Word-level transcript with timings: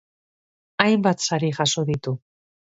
Hainbat 0.85 1.23
sari 1.27 1.53
jaso 1.61 1.87
ditu. 1.93 2.19